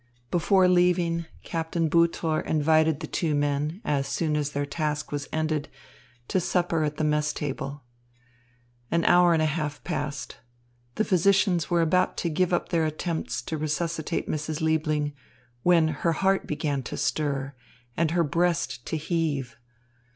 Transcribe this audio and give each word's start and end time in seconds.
Before 0.31 0.67
leaving, 0.67 1.27
Captain 1.43 1.87
Butor 1.87 2.43
invited 2.43 3.01
the 3.01 3.05
two 3.05 3.35
men, 3.35 3.81
as 3.85 4.07
soon 4.07 4.35
as 4.35 4.49
their 4.49 4.65
task 4.65 5.11
was 5.11 5.29
ended, 5.31 5.69
to 6.27 6.39
supper 6.39 6.83
at 6.83 6.97
the 6.97 7.03
mess 7.03 7.31
table. 7.31 7.83
An 8.89 9.05
hour 9.05 9.33
and 9.33 9.43
a 9.43 9.45
half 9.45 9.83
passed. 9.83 10.37
The 10.95 11.05
physicians 11.05 11.69
were 11.69 11.81
about 11.83 12.17
to 12.17 12.31
give 12.31 12.51
up 12.51 12.69
their 12.69 12.87
attempts 12.87 13.43
to 13.43 13.59
resuscitate 13.59 14.27
Mrs. 14.27 14.59
Liebling, 14.59 15.13
when 15.61 15.89
her 15.89 16.13
heart 16.13 16.47
began 16.47 16.81
to 16.81 16.97
stir 16.97 17.53
and 17.95 18.09
her 18.09 18.23
breast 18.23 18.83
to 18.87 18.97
heave. 18.97 19.55